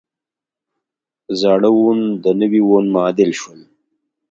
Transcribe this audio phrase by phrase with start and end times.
[1.39, 3.59] زاړه وون د نوي وون معادل شول.